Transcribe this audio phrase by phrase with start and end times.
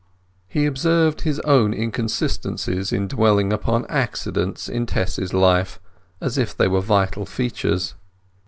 [0.47, 5.79] He observed his own inconsistencies in dwelling upon accidents in Tess's life
[6.19, 7.93] as if they were vital features.